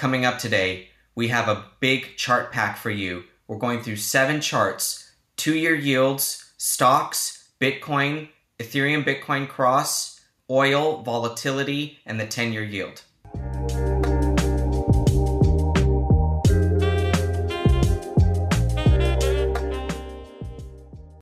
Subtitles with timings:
[0.00, 3.24] Coming up today, we have a big chart pack for you.
[3.46, 10.18] We're going through seven charts two year yields, stocks, Bitcoin, Ethereum Bitcoin cross,
[10.48, 13.02] oil, volatility, and the 10 year yield.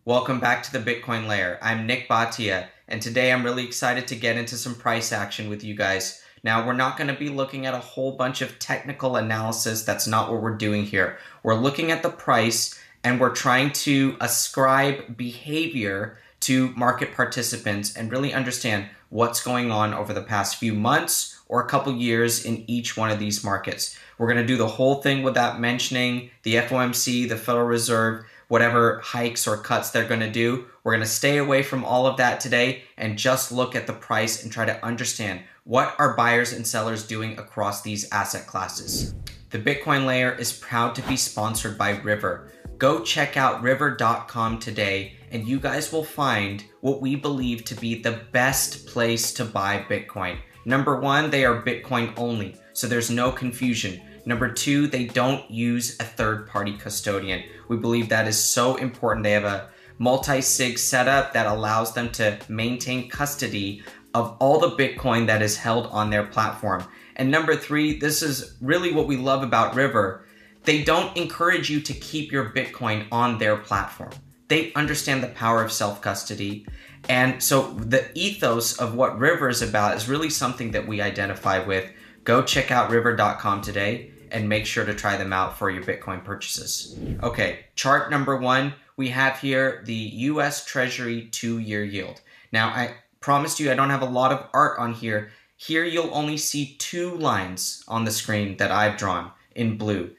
[0.04, 1.58] Welcome back to the Bitcoin Layer.
[1.60, 5.64] I'm Nik Bhatia, and today I'm really excited to get into some price action with
[5.64, 6.22] you guys.
[6.42, 9.84] Now, we're not going to be looking at a whole bunch of technical analysis.
[9.84, 11.18] That's not what we're doing here.
[11.42, 18.10] We're looking at the price and we're trying to ascribe behavior to market participants and
[18.10, 22.64] really understand what's going on over the past few months or a couple years in
[22.68, 23.96] each one of these markets.
[24.18, 29.00] We're going to do the whole thing without mentioning the FOMC, the Federal Reserve, whatever
[29.00, 30.66] hikes or cuts they're going to do.
[30.82, 33.92] We're going to stay away from all of that today and just look at the
[33.92, 39.14] price and try to understand what are buyers and sellers doing across these asset classes.
[39.50, 42.50] The Bitcoin layer is proud to be sponsored by River.
[42.78, 48.00] Go check out river.com today and you guys will find what we believe to be
[48.00, 50.38] the best place to buy Bitcoin.
[50.64, 54.00] Number one, they are Bitcoin only, so there's no confusion.
[54.28, 57.44] Number two, they don't use a third party custodian.
[57.66, 59.24] We believe that is so important.
[59.24, 64.72] They have a multi sig setup that allows them to maintain custody of all the
[64.72, 66.84] Bitcoin that is held on their platform.
[67.16, 70.26] And number three, this is really what we love about River.
[70.64, 74.10] They don't encourage you to keep your Bitcoin on their platform.
[74.48, 76.66] They understand the power of self custody.
[77.08, 81.64] And so the ethos of what River is about is really something that we identify
[81.64, 81.90] with.
[82.24, 86.24] Go check out river.com today and make sure to try them out for your Bitcoin
[86.24, 86.96] purchases.
[87.22, 92.20] Okay, chart number one, we have here the US Treasury two year yield.
[92.52, 95.30] Now, I promised you I don't have a lot of art on here.
[95.56, 100.10] Here you'll only see two lines on the screen that I've drawn in blue.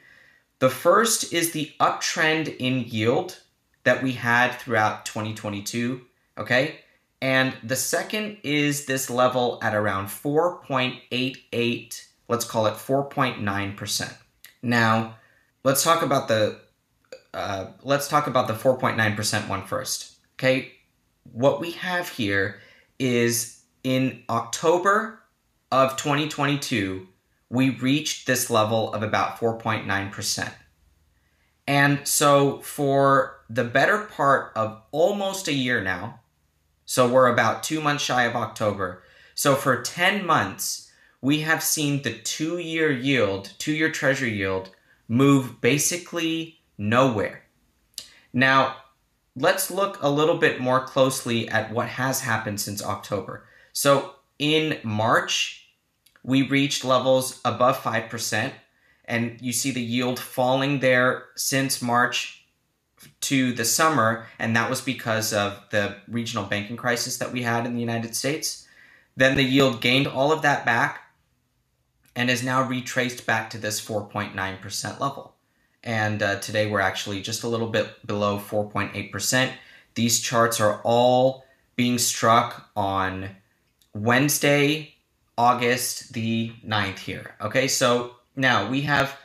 [0.59, 3.39] The first is the uptrend in yield
[3.83, 6.01] that we had throughout 2022,
[6.37, 6.81] okay?
[7.21, 14.13] And the second is this level at around 4.88, let's call it 4.9%.
[14.61, 15.15] Now,
[15.63, 16.59] let's talk about the
[17.33, 20.13] uh, let's talk about the 4.9% one first.
[20.33, 20.71] Okay,
[21.31, 22.59] what we have here
[22.97, 25.21] is in October
[25.71, 27.07] of 2022,
[27.49, 30.51] we reached this level of about 4.9%.
[31.67, 36.21] And so for the better part of almost a year now,
[36.85, 39.03] so we're about two months shy of October.
[39.35, 40.88] So for 10 months,
[41.21, 44.69] we have seen the two year yield, two year treasury yield,
[45.07, 47.43] move basically nowhere.
[48.31, 48.77] Now,
[49.35, 53.45] let's look a little bit more closely at what has happened since October.
[53.73, 55.67] So in March,
[56.23, 58.51] we reached levels above 5%,
[59.05, 62.45] and you see the yield falling there since March
[63.21, 67.65] to the summer, and that was because of the regional banking crisis that we had
[67.65, 68.67] in the United States.
[69.15, 71.08] Then the yield gained all of that back
[72.19, 75.35] and is now retraced back to this 4.9% level.
[75.85, 79.53] And uh, today we're actually just a little bit below 4.8%.
[79.95, 81.45] These charts are all
[81.77, 83.29] being struck on
[83.93, 84.95] Wednesday,
[85.37, 87.35] August the 9th here.
[87.39, 89.17] Okay, so now we have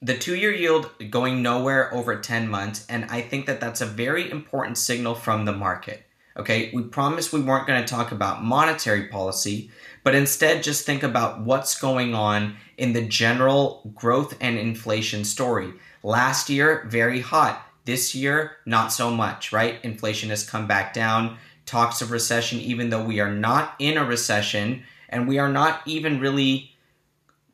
[0.00, 3.86] the two year yield going nowhere over 10 months, and I think that that's a
[3.86, 6.06] very important signal from the market.
[6.38, 9.70] Okay, we promised we weren't going to talk about monetary policy,
[10.06, 15.72] but instead just think about what's going on in the general growth and inflation story.
[16.04, 17.60] Last year, very hot.
[17.86, 19.80] This year, not so much, right?
[19.82, 21.38] Inflation has come back down.
[21.64, 25.80] Talks of recession, even though we are not in a recession and we are not
[25.86, 26.70] even really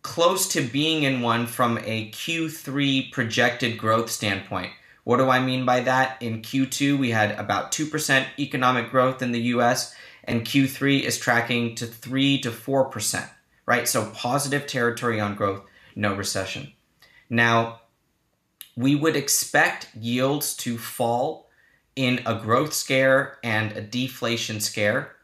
[0.02, 4.72] close to being in one from a Q3 projected growth standpoint.
[5.04, 6.20] What do I mean by that?
[6.20, 11.74] In Q2, we had about 2% economic growth in the US, and Q3 is tracking
[11.76, 13.28] to 3 to 4%,
[13.66, 13.88] right?
[13.88, 15.62] So positive territory on growth,
[15.94, 16.72] no recession.
[17.28, 17.80] Now,
[18.76, 21.50] we would expect yields to fall
[21.96, 25.16] in a growth scare and a deflation scare.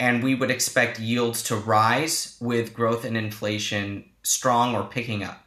[0.00, 5.44] And we would expect yields to rise with growth and inflation strong or picking up.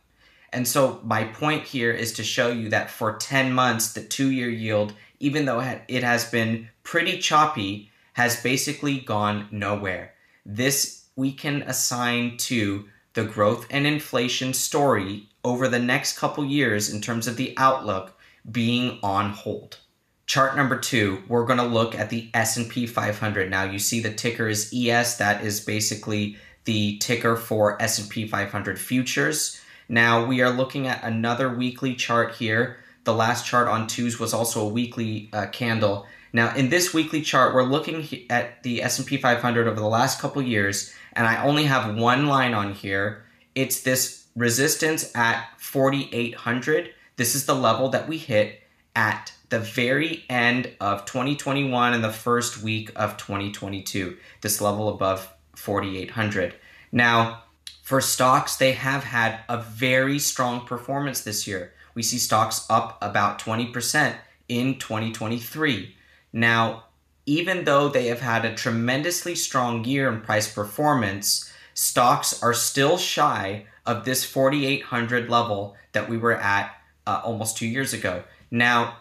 [0.52, 4.30] And so, my point here is to show you that for 10 months, the two
[4.30, 7.91] year yield, even though it has been pretty choppy,
[8.22, 10.14] has basically gone nowhere.
[10.46, 16.94] This we can assign to the growth and inflation story over the next couple years
[16.94, 18.14] in terms of the outlook
[18.50, 19.80] being on hold.
[20.28, 23.50] Chart number 2, we're going to look at the S&P 500.
[23.50, 28.80] Now you see the ticker is ES, that is basically the ticker for S&P 500
[28.80, 29.60] futures.
[29.90, 32.78] Now we are looking at another weekly chart here.
[33.04, 36.06] The last chart on twos was also a weekly uh, candle.
[36.34, 40.42] Now in this weekly chart, we're looking at the S&P 500 over the last couple
[40.42, 43.26] years, and I only have one line on here.
[43.54, 46.94] It's this resistance at 4,800.
[47.18, 48.62] This is the level that we hit
[48.96, 54.18] at the very end of 2021 and the first week of 2022.
[54.42, 56.56] This level above 4,800.
[56.92, 57.44] Now,
[57.84, 61.74] for stocks, they have had a very strong performance this year.
[61.94, 64.16] We see stocks up about 20%
[64.48, 65.96] in 2023.
[66.34, 66.86] Now,
[67.26, 72.98] even though they have had a tremendously strong year in price performance, stocks are still
[72.98, 76.76] shy of this 4,800 level that we were at
[77.06, 78.24] uh, almost two years ago.
[78.50, 78.98] Now,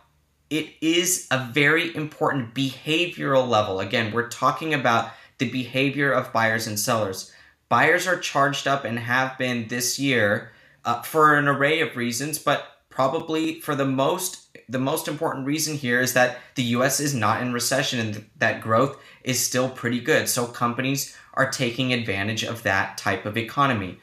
[0.48, 3.80] it is a very important behavioral level.
[3.80, 7.32] Again, we're talking about the behavior of buyers and sellers.
[7.68, 10.50] Buyers are charged up and have been this year
[10.84, 15.74] uh, for an array of reasons, but probably for the most the most important reason
[15.74, 20.00] here is that the US is not in recession and that growth is still pretty
[20.00, 20.28] good.
[20.28, 23.98] So companies are taking advantage of that type of economy.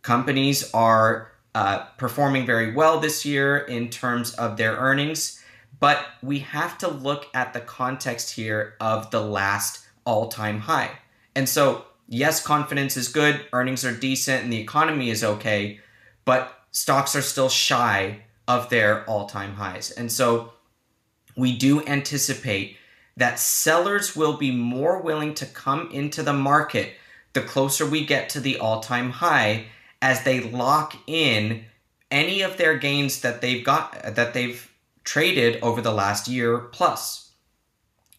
[0.00, 5.44] Companies are uh, performing very well this year in terms of their earnings,
[5.78, 10.92] but we have to look at the context here of the last all time high.
[11.36, 15.80] And so, yes, confidence is good, earnings are decent, and the economy is okay,
[16.24, 19.92] but stocks are still shy of their all time highs.
[19.92, 20.52] And so,
[21.36, 22.76] we do anticipate
[23.16, 26.94] that sellers will be more willing to come into the market
[27.32, 29.66] the closer we get to the all time high
[30.02, 31.64] as they lock in
[32.10, 34.70] any of their gains that they've got that they've
[35.04, 37.32] traded over the last year plus.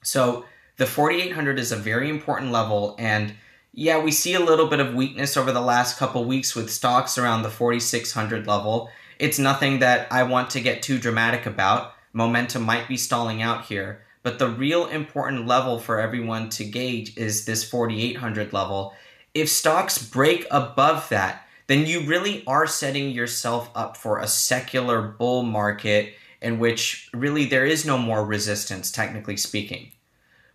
[0.03, 0.45] So
[0.77, 3.33] the 4800 is a very important level and
[3.71, 7.17] yeah, we see a little bit of weakness over the last couple weeks with stocks
[7.17, 8.89] around the 4600 level.
[9.19, 11.93] It's nothing that I want to get too dramatic about.
[12.13, 17.17] Momentum might be stalling out here, but the real important level for everyone to gauge
[17.17, 18.93] is this 4800 level.
[19.33, 25.01] If stocks break above that, then you really are setting yourself up for a secular
[25.01, 29.91] bull market in which really there is no more resistance, technically speaking.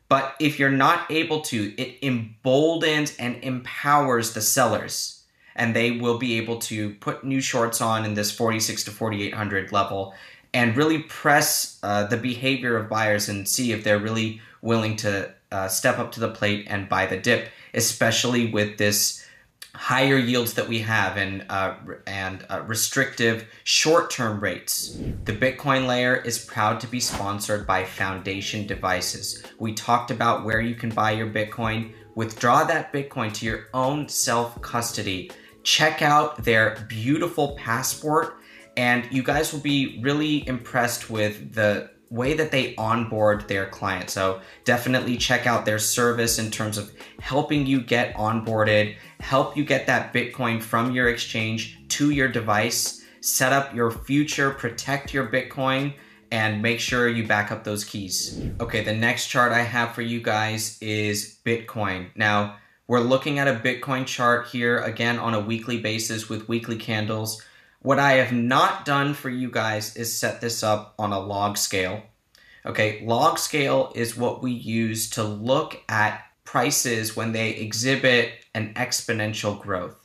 [0.09, 5.24] But if you're not able to, it emboldens and empowers the sellers,
[5.57, 9.73] and they will be able to put new shorts on in this 46 to 4800
[9.73, 10.15] level
[10.53, 15.33] and really press uh, the behavior of buyers and see if they're really willing to
[15.51, 19.25] uh, step up to the plate and buy the dip, especially with this
[19.75, 21.75] higher yields that we have and uh,
[22.07, 24.97] and uh, restrictive short-term rates.
[25.25, 29.43] The Bitcoin layer is proud to be sponsored by Foundation Devices.
[29.59, 31.93] We talked about where you can buy your Bitcoin.
[32.15, 35.33] Withdraw that Bitcoin to your own self-custody.
[35.65, 38.37] Check out their beautiful passport
[38.77, 44.13] and you guys will be really impressed with the way that they onboard their clients.
[44.13, 49.65] So definitely check out their service in terms of helping you get onboarded, help you
[49.65, 55.27] get that Bitcoin from your exchange to your device, set up your future, protect your
[55.27, 55.95] Bitcoin,
[56.31, 58.41] and make sure you back up those keys.
[58.61, 62.09] Okay, the next chart I have for you guys is Bitcoin.
[62.17, 66.77] Now, we're looking at a Bitcoin chart here again on a weekly basis with weekly
[66.77, 67.43] candles.
[67.81, 71.57] What I have not done for you guys is set this up on a log
[71.57, 72.03] scale.
[72.67, 78.75] Okay, log scale is what we use to look at prices when they exhibit an
[78.75, 79.97] exponential growth.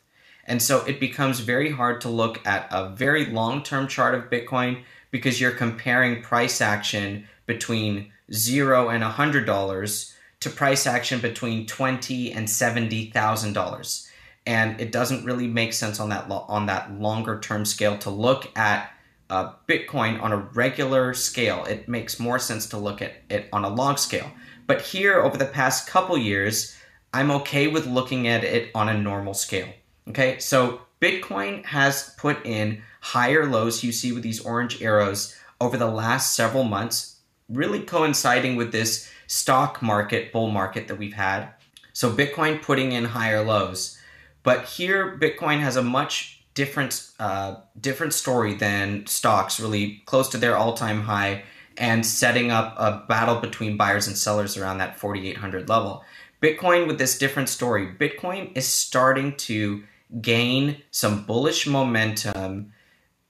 [0.45, 4.29] And so it becomes very hard to look at a very long term chart of
[4.29, 12.31] Bitcoin because you're comparing price action between zero and $100 to price action between twenty
[12.31, 14.09] and $70,000
[14.45, 18.09] and it doesn't really make sense on that lo- on that longer term scale to
[18.09, 18.91] look at
[19.29, 21.63] uh, Bitcoin on a regular scale.
[21.65, 24.31] It makes more sense to look at it on a log scale.
[24.65, 26.75] But here, over the past couple years,
[27.13, 29.69] I'm okay with looking at it on a normal scale.
[30.07, 35.77] Okay, so Bitcoin has put in higher lows you see with these orange arrows over
[35.77, 37.18] the last several months,
[37.49, 41.49] really coinciding with this stock market bull market that we've had.
[41.93, 43.97] So Bitcoin putting in higher lows.
[44.43, 50.37] But here, Bitcoin has a much different uh, different story than stocks, really close to
[50.37, 51.43] their all time high
[51.77, 56.03] and setting up a battle between buyers and sellers around that 4,800 level.
[56.41, 57.87] Bitcoin with this different story.
[57.87, 59.83] Bitcoin is starting to
[60.21, 62.73] gain some bullish momentum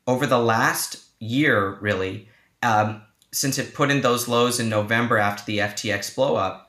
[0.07, 2.27] over the last year, really,
[2.63, 6.61] um, since it put in those lows in November after the FTX blowup.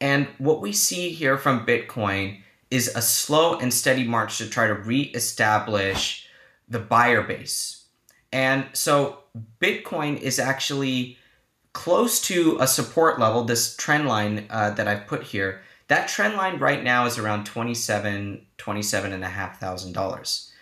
[0.00, 4.66] And what we see here from Bitcoin is a slow and steady march to try
[4.66, 6.26] to reestablish
[6.68, 7.84] the buyer base.
[8.32, 9.20] And so
[9.60, 11.18] Bitcoin is actually
[11.72, 15.62] close to a support level, this trend line uh, that I've put here.
[15.88, 20.52] That trend line right now is around 27, 27 and a half thousand dollars.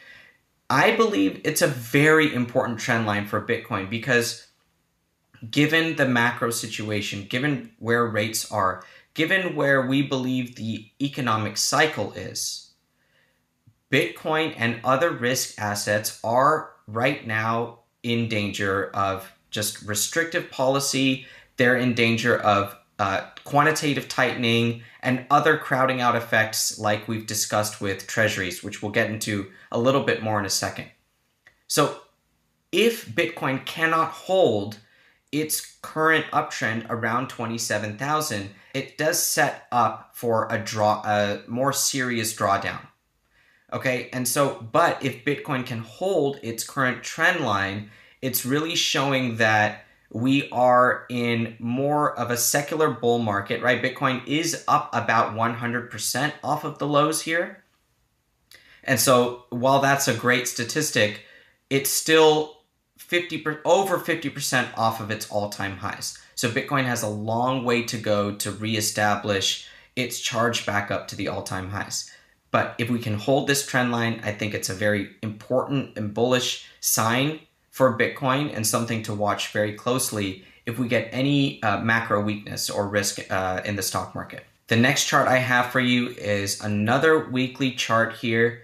[0.68, 4.48] I believe it's a very important trend line for Bitcoin because
[5.50, 8.84] given the macro situation, given where rates are,
[9.14, 12.72] given where we believe the economic cycle is,
[13.90, 21.26] Bitcoin and other risk assets are right now in danger of just restrictive policy.
[21.56, 27.80] They're in danger of uh, quantitative tightening and other crowding out effects, like we've discussed
[27.80, 30.86] with treasuries, which we'll get into a little bit more in a second.
[31.66, 32.00] So,
[32.72, 34.78] if Bitcoin cannot hold
[35.34, 42.32] its current uptrend around 27,000, it does set up for a draw a more serious
[42.34, 42.80] drawdown.
[43.72, 44.08] Okay?
[44.12, 47.90] And so but if Bitcoin can hold its current trend line,
[48.22, 53.82] it's really showing that we are in more of a secular bull market, right?
[53.82, 57.64] Bitcoin is up about 100% off of the lows here.
[58.84, 61.22] And so while that's a great statistic,
[61.68, 62.58] it's still
[63.14, 66.18] 50 over 50% off of its all-time highs.
[66.34, 71.16] So Bitcoin has a long way to go to reestablish its charge back up to
[71.16, 72.10] the all-time highs.
[72.50, 76.12] But if we can hold this trend line, I think it's a very important and
[76.12, 77.38] bullish sign
[77.70, 82.68] for Bitcoin and something to watch very closely if we get any uh, macro weakness
[82.68, 84.44] or risk uh, in the stock market.
[84.66, 88.62] The next chart I have for you is another weekly chart here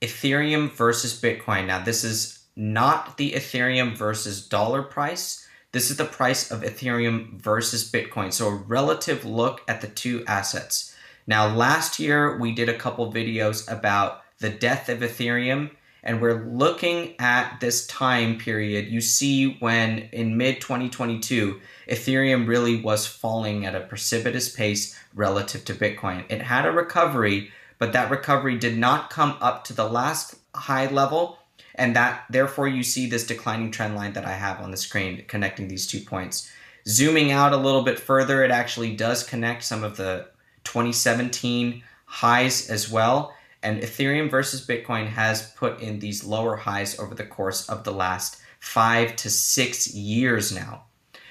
[0.00, 1.66] Ethereum versus Bitcoin.
[1.66, 5.46] Now, this is not the Ethereum versus dollar price.
[5.70, 8.32] This is the price of Ethereum versus Bitcoin.
[8.32, 10.92] So a relative look at the two assets.
[11.28, 15.70] Now, last year we did a couple videos about the death of Ethereum,
[16.02, 18.88] and we're looking at this time period.
[18.88, 25.64] You see, when in mid 2022, Ethereum really was falling at a precipitous pace relative
[25.66, 26.24] to Bitcoin.
[26.28, 30.86] It had a recovery, but that recovery did not come up to the last high
[30.86, 31.38] level
[31.78, 35.24] and that therefore you see this declining trend line that I have on the screen
[35.28, 36.50] connecting these two points.
[36.86, 40.28] Zooming out a little bit further, it actually does connect some of the
[40.64, 43.34] 2017 highs as well.
[43.62, 47.92] And Ethereum versus Bitcoin has put in these lower highs over the course of the
[47.92, 50.84] last five to six years now.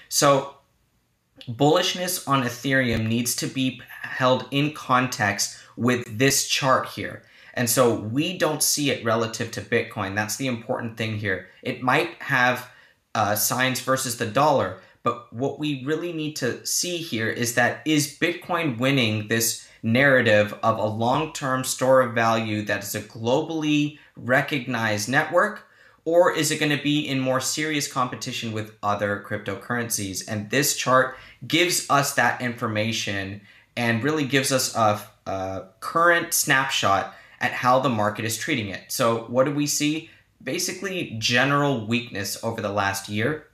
[0.09, 0.55] So,
[1.49, 7.23] bullishness on Ethereum needs to be held in context with this chart here.
[7.57, 10.13] And so we don't see it relative to Bitcoin.
[10.13, 11.47] That's the important thing here.
[11.63, 12.69] It might have
[13.15, 17.81] uh, signs versus the dollar, but what we really need to see here is that
[17.83, 23.01] is Bitcoin winning this narrative of a long term store of value that is a
[23.01, 25.67] globally recognized network?
[26.05, 30.23] Or is it going to be in more serious competition with other cryptocurrencies?
[30.27, 33.41] And this chart gives us that information
[33.75, 38.83] and really gives us a, a current snapshot at how the market is treating it.
[38.87, 40.09] So, what do we see?
[40.43, 43.47] Basically, general weakness over the last year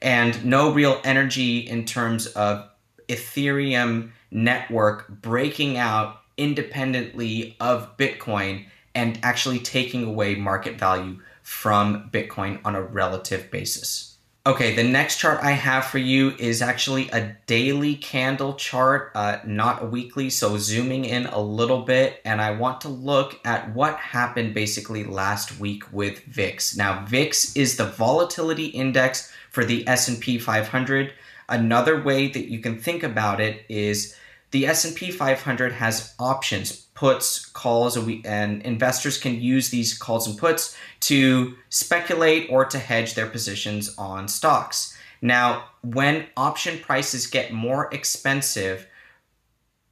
[0.00, 2.68] and no real energy in terms of
[3.08, 12.60] Ethereum network breaking out independently of Bitcoin and actually taking away market value from Bitcoin
[12.64, 14.09] on a relative basis.
[14.46, 19.36] Okay, the next chart I have for you is actually a daily candle chart, uh,
[19.44, 20.30] not a weekly.
[20.30, 25.04] So zooming in a little bit, and I want to look at what happened basically
[25.04, 26.74] last week with VIX.
[26.74, 31.12] Now, VIX is the volatility index for the S&P 500.
[31.50, 34.16] Another way that you can think about it is
[34.50, 40.76] the S&P 500 has options, puts, calls, and investors can use these calls and puts
[41.00, 44.96] to speculate or to hedge their positions on stocks.
[45.22, 48.86] Now, when option prices get more expensive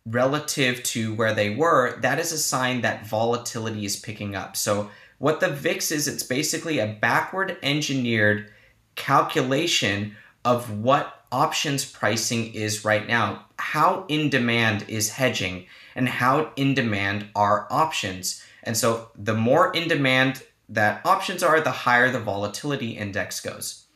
[0.06, 4.56] relative to where they were, that is a sign that volatility is picking up.
[4.56, 8.52] So, what the VIX is, it's basically a backward engineered
[8.94, 13.44] calculation of what options pricing is right now.
[13.58, 18.42] How in demand is hedging and how in demand are options.
[18.62, 23.86] And so the more in demand that options are, the higher the volatility index goes.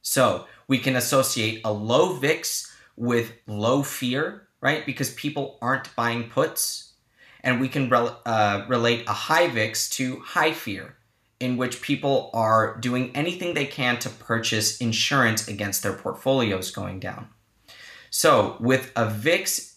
[0.00, 4.86] So we can associate a low VIX with low fear, right?
[4.86, 6.92] Because people aren't buying puts.
[7.42, 10.96] And we can re- uh, relate a high VIX to high fear
[11.40, 16.98] in which people are doing anything they can to purchase insurance against their portfolios going
[16.98, 17.28] down.
[18.10, 19.76] So, with a VIX,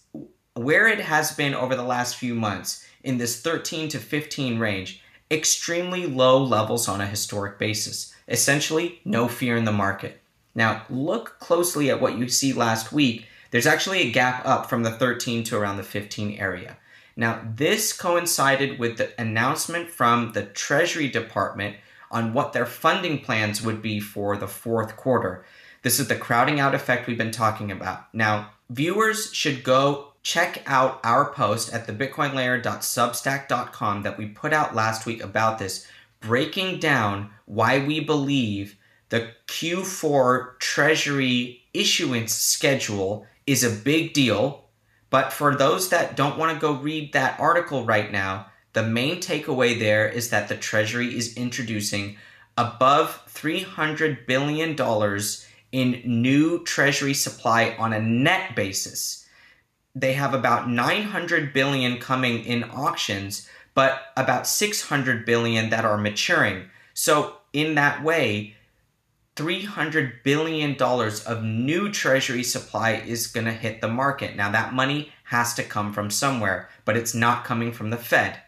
[0.54, 5.02] where it has been over the last few months in this 13 to 15 range,
[5.30, 8.14] extremely low levels on a historic basis.
[8.28, 10.22] Essentially, no fear in the market.
[10.54, 13.26] Now, look closely at what you see last week.
[13.52, 16.78] There's actually a gap up from the 13 to around the 15 area.
[17.16, 21.78] Now, this coincided with the announcement from the Treasury Department
[22.10, 25.46] on what their funding plans would be for the fourth quarter.
[25.84, 28.14] This is the crowding out effect we've been talking about.
[28.14, 35.08] Now, viewers should go check out our post at thebitcoinlayer.substack.com that we put out last
[35.08, 35.88] week about this,
[36.20, 38.78] breaking down why we believe
[39.10, 44.66] the Q4 Treasury issuance schedule is a big deal.
[45.10, 49.18] But for those that don't want to go read that article right now, the main
[49.18, 52.18] takeaway there is that the Treasury is introducing
[52.58, 54.76] above $300 billion
[55.72, 59.28] in new Treasury supply on a net basis.
[59.94, 66.70] They have about 900 billion coming in auctions, but about 600 billion that are maturing.
[66.94, 68.56] So, in that way,
[69.36, 74.36] $300 billion of new treasury supply is going to hit the market.
[74.36, 78.40] Now, that money has to come from somewhere, but it's not coming from the Fed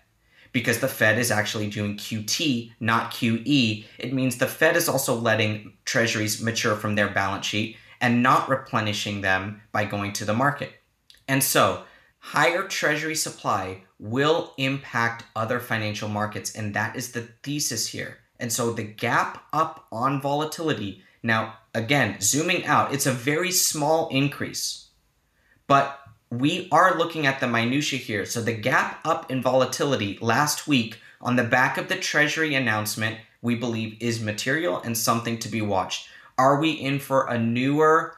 [0.53, 3.85] because the Fed is actually doing QT, not QE.
[3.97, 8.47] It means the Fed is also letting treasuries mature from their balance sheet and not
[8.47, 10.71] replenishing them by going to the market.
[11.27, 11.83] And so,
[12.19, 18.19] higher treasury supply will impact other financial markets, and that is the thesis here.
[18.39, 24.09] And so, the gap up on volatility, now, again, zooming out, it's a very small
[24.09, 24.89] increase,
[25.67, 25.97] but
[26.39, 28.25] we are looking at the minutia here.
[28.25, 33.17] So the gap up in volatility last week on the back of the Treasury announcement,
[33.41, 36.07] we believe is material and something to be watched.
[36.37, 38.17] Are we in for a newer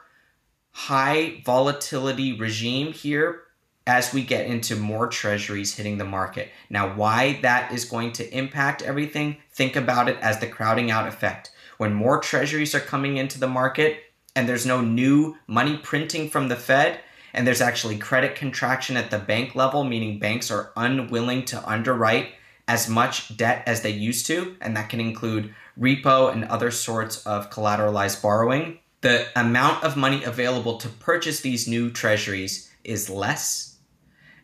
[0.72, 3.42] high volatility regime here
[3.86, 6.50] as we get into more treasuries hitting the market?
[6.70, 11.06] Now, why that is going to impact everything, think about it as the crowding out
[11.06, 11.50] effect.
[11.76, 14.04] When more treasuries are coming into the market
[14.34, 17.00] and there's no new money printing from the Fed,
[17.36, 22.30] and there's actually credit contraction at the bank level, meaning banks are unwilling to underwrite
[22.66, 27.24] as much debt as they used to, and that can include repo and other sorts
[27.26, 28.78] of collateralized borrowing.
[29.02, 33.76] The amount of money available to purchase these new treasuries is less,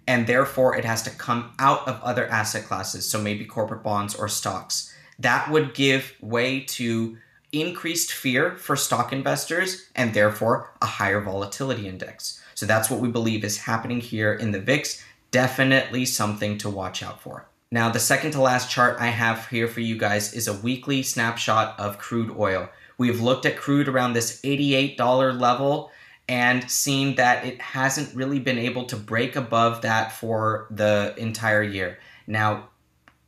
[0.07, 4.15] and therefore it has to come out of other asset classes, so maybe corporate bonds
[4.15, 4.95] or stocks.
[5.19, 7.17] That would give way to
[7.53, 12.42] increased fear for stock investors and therefore a higher volatility index.
[12.63, 15.03] So that's what we believe is happening here in the VIX.
[15.33, 17.49] Definitely something to watch out for.
[17.73, 21.03] Now, the second to last chart I have here for you guys is a weekly
[21.03, 22.69] snapshot of crude oil.
[22.99, 25.91] We've looked at crude around this $88 level
[26.29, 31.65] and seen that it hasn't really been able to break above that for the entire
[31.65, 31.99] year.
[32.29, 32.69] Now,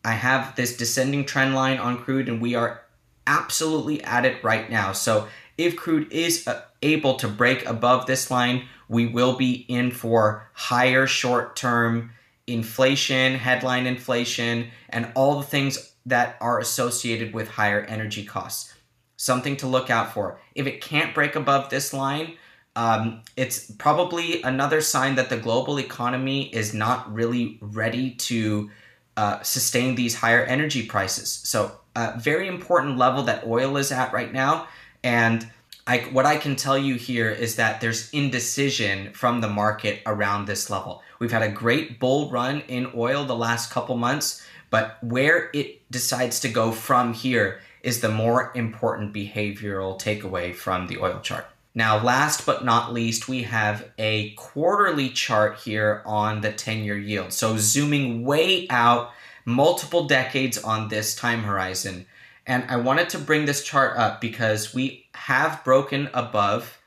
[0.05, 2.83] I have this descending trend line on crude, and we are
[3.27, 4.93] absolutely at it right now.
[4.93, 5.27] So,
[5.59, 10.49] if crude is uh, able to break above this line, we will be in for
[10.53, 12.13] higher short term
[12.47, 18.75] inflation, headline inflation, and all the things that are associated with higher energy costs.
[19.17, 20.39] Something to look out for.
[20.55, 22.37] If it can't break above this line,
[22.77, 28.71] um, it's probably another sign that the global economy is not really ready to
[29.17, 31.33] uh, sustain these higher energy prices.
[31.45, 34.67] So, a very important level that oil is at right now.
[35.05, 35.49] And
[35.87, 40.47] I, what I can tell you here is that there's indecision from the market around
[40.47, 41.03] this level.
[41.19, 45.89] We've had a great bull run in oil the last couple months, but where it
[45.91, 51.47] decides to go from here is the more important behavioral takeaway from the oil chart.
[51.75, 56.97] Now, last but not least, we have a quarterly chart here on the 10 year
[56.97, 57.33] yield.
[57.33, 59.11] So, zooming way out,
[59.45, 62.07] multiple decades on this time horizon.
[62.47, 66.79] And I wanted to bring this chart up because we have broken above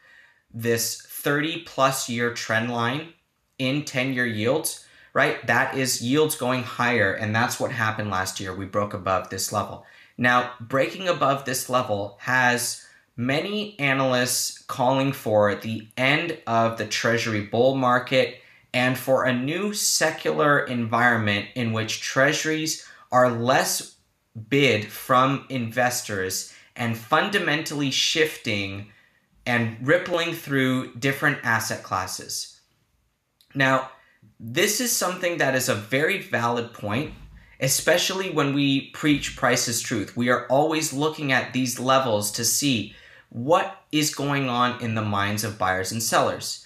[0.53, 3.13] this 30 plus year trend line
[3.57, 5.45] in 10 year yields, right?
[5.47, 7.13] That is yields going higher.
[7.13, 8.55] And that's what happened last year.
[8.55, 9.85] We broke above this level.
[10.17, 17.41] Now, breaking above this level has many analysts calling for the end of the treasury
[17.41, 18.41] bull market
[18.73, 23.96] and for a new secular environment in which treasuries are less
[24.49, 28.87] bid from investors and fundamentally shifting
[29.45, 32.59] and rippling through different asset classes.
[33.55, 33.89] Now,
[34.39, 37.13] this is something that is a very valid point,
[37.59, 40.15] especially when we preach Price's truth.
[40.15, 42.93] We are always looking at these levels to see
[43.29, 46.65] what is going on in the minds of buyers and sellers.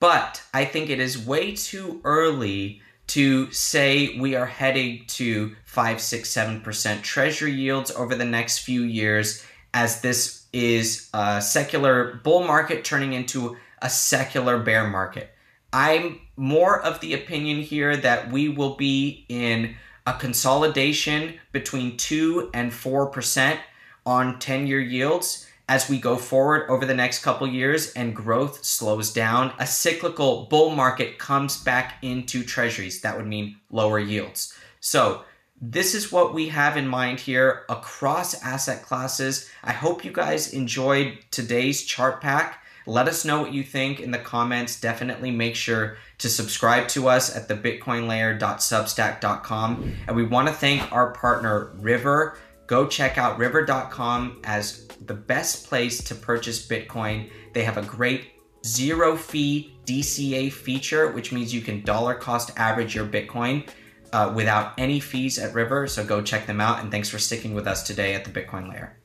[0.00, 2.82] But I think it is way too early
[3.12, 8.60] to say we are heading to five, six, seven percent treasury yields over the next
[8.60, 9.44] few years
[9.74, 15.28] as this is a secular bull market turning into a secular bear market.
[15.74, 22.48] I'm more of the opinion here that we will be in a consolidation between 2
[22.54, 23.58] and 4%
[24.06, 28.62] on 10 year yields as we go forward over the next couple years and growth
[28.62, 29.54] slows down.
[29.58, 33.00] A cyclical bull market comes back into treasuries.
[33.00, 34.54] That would mean lower yields.
[34.80, 35.24] So,
[35.62, 39.48] this is what we have in mind here across asset classes.
[39.64, 42.62] I hope you guys enjoyed today's chart pack.
[42.84, 44.78] Let us know what you think in the comments.
[44.78, 49.94] Definitely make sure to subscribe to us at the bitcoinlayer.substack.com.
[50.06, 52.36] And we want to thank our partner, River.
[52.72, 57.28] Go check out river.com as the best place to purchase Bitcoin.
[57.52, 58.30] They have a great
[58.64, 63.68] zero fee DCA feature, which means you can dollar cost average your Bitcoin
[64.14, 65.86] uh, without any fees at River.
[65.86, 66.80] So go check them out.
[66.80, 69.01] And thanks for sticking with us today at the Bitcoin Layer.